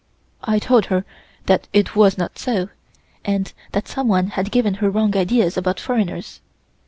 [0.43, 1.05] I told her
[1.45, 2.69] that it was not so,
[3.23, 6.41] and that someone had given her wrong ideas about foreigners.